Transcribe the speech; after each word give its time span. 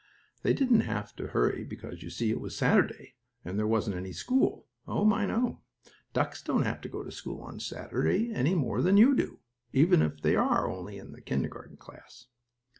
They 0.41 0.53
didn't 0.53 0.79
have 0.79 1.15
to 1.17 1.27
hurry 1.27 1.63
because, 1.63 2.01
you 2.01 2.09
see, 2.09 2.31
it 2.31 2.39
was 2.41 2.55
Saturday, 2.57 3.13
and 3.45 3.59
there 3.59 3.67
wasn't 3.67 3.97
any 3.97 4.13
school. 4.13 4.65
Oh, 4.87 5.05
my 5.05 5.27
no! 5.27 5.61
Ducks 6.11 6.41
don't 6.41 6.63
have 6.63 6.81
to 6.81 6.89
go 6.89 7.03
to 7.03 7.11
school 7.11 7.43
on 7.43 7.59
Saturday 7.59 8.33
any 8.33 8.55
more 8.55 8.81
than 8.81 8.97
you 8.97 9.13
do, 9.13 9.41
even 9.73 10.01
if 10.01 10.19
they 10.23 10.35
are 10.35 10.67
only 10.67 10.97
in 10.97 11.11
the 11.11 11.21
kindergarten 11.21 11.77
class. 11.77 12.25